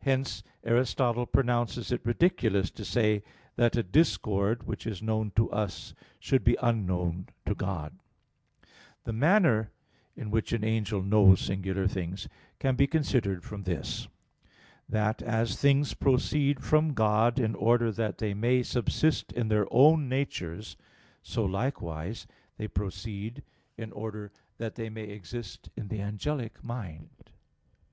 [0.00, 3.22] Hence Aristotle pronounces it ridiculous to say
[3.54, 8.00] that a discord, which is known to us, should be unknown to God (De Anima
[8.00, 8.10] i, text.
[8.16, 8.64] 80; Metaph.
[8.64, 8.70] text.
[8.98, 9.00] 15).
[9.04, 9.70] The manner
[10.16, 12.28] in which an angel knows singular things
[12.58, 14.08] can be considered from this,
[14.88, 20.08] that, as things proceed from God in order that they may subsist in their own
[20.08, 20.76] natures,
[21.22, 22.26] so likewise
[22.56, 23.44] they proceed
[23.76, 27.30] in order that they may exist in the angelic mind.